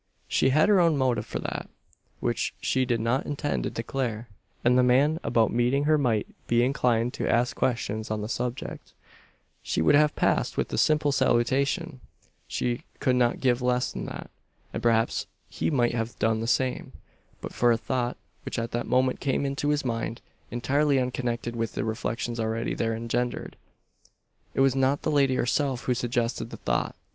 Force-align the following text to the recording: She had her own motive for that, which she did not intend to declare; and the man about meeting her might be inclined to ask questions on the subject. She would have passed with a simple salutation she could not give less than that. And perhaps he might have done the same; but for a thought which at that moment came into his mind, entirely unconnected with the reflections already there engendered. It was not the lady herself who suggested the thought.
She 0.27 0.49
had 0.49 0.67
her 0.67 0.79
own 0.79 0.97
motive 0.97 1.27
for 1.27 1.37
that, 1.41 1.69
which 2.21 2.55
she 2.59 2.85
did 2.85 2.99
not 2.99 3.27
intend 3.27 3.65
to 3.65 3.69
declare; 3.69 4.29
and 4.65 4.75
the 4.75 4.81
man 4.81 5.19
about 5.23 5.53
meeting 5.53 5.83
her 5.83 5.95
might 5.95 6.25
be 6.47 6.63
inclined 6.63 7.13
to 7.13 7.29
ask 7.31 7.55
questions 7.55 8.09
on 8.09 8.21
the 8.23 8.27
subject. 8.27 8.93
She 9.61 9.79
would 9.79 9.93
have 9.93 10.15
passed 10.15 10.57
with 10.57 10.73
a 10.73 10.77
simple 10.79 11.11
salutation 11.11 12.01
she 12.47 12.83
could 12.99 13.15
not 13.15 13.41
give 13.41 13.61
less 13.61 13.91
than 13.91 14.07
that. 14.07 14.31
And 14.73 14.81
perhaps 14.81 15.27
he 15.47 15.69
might 15.69 15.93
have 15.93 16.17
done 16.17 16.39
the 16.39 16.47
same; 16.47 16.93
but 17.39 17.53
for 17.53 17.71
a 17.71 17.77
thought 17.77 18.17
which 18.43 18.57
at 18.57 18.71
that 18.71 18.87
moment 18.87 19.19
came 19.19 19.45
into 19.45 19.69
his 19.69 19.85
mind, 19.85 20.19
entirely 20.49 20.97
unconnected 20.97 21.55
with 21.55 21.73
the 21.73 21.83
reflections 21.85 22.39
already 22.39 22.73
there 22.73 22.95
engendered. 22.95 23.55
It 24.55 24.61
was 24.61 24.75
not 24.75 25.03
the 25.03 25.11
lady 25.11 25.35
herself 25.35 25.83
who 25.83 25.93
suggested 25.93 26.49
the 26.49 26.57
thought. 26.57 26.95